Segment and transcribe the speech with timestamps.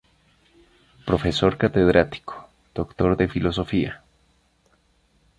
[1.05, 4.01] Profesor catedrático, doctor de filosofía.